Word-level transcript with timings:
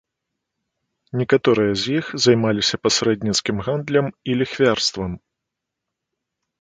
Некаторыя 1.21 1.73
з 1.81 1.93
іх 1.99 2.05
займаліся 2.25 2.75
пасрэдніцкім 2.87 3.57
гандлем 3.67 4.07
і 4.33 4.39
ліхвярствам. 4.43 5.11